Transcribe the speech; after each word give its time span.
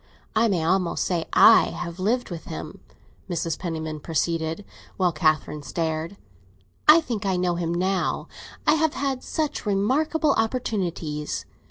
I 0.35 0.47
may 0.47 0.63
almost 0.63 1.03
say 1.03 1.25
I 1.33 1.65
have 1.65 1.99
lived 1.99 2.31
with 2.31 2.45
him," 2.45 2.79
Mrs. 3.29 3.59
Penniman 3.59 3.99
proceeded, 3.99 4.65
while 4.97 5.11
Catherine 5.11 5.61
stared. 5.61 6.17
"I 6.87 7.01
think 7.01 7.23
I 7.23 7.35
know 7.37 7.53
him 7.53 7.71
now; 7.71 8.27
I 8.65 8.73
have 8.73 8.95
had 8.95 9.21
such 9.21 9.63
remarkable 9.63 10.33
opportunities. 10.39 11.45